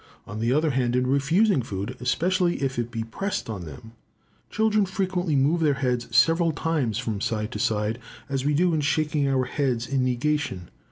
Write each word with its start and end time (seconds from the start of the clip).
On 0.25 0.39
the 0.39 0.51
other 0.51 0.71
hand, 0.71 0.95
in 0.95 1.05
refusing 1.05 1.61
food, 1.61 1.95
especially 1.99 2.63
if 2.63 2.79
it 2.79 2.89
be 2.89 3.03
pressed 3.03 3.51
on 3.51 3.65
them, 3.65 3.91
children 4.49 4.83
frequently 4.83 5.35
move 5.35 5.59
their 5.61 5.75
heads 5.75 6.07
several 6.09 6.51
times 6.53 6.97
from 6.97 7.21
side 7.21 7.51
to 7.51 7.59
side, 7.59 7.99
as 8.27 8.43
we 8.43 8.55
do 8.55 8.73
in 8.73 8.81
shaking 8.81 9.27
our 9.27 9.45
heads 9.45 9.85
in 9.87 10.03
negation. 10.03 10.71